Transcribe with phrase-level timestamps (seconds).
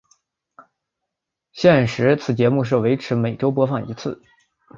[1.51, 4.19] 现时此节目是维持每周播放一次。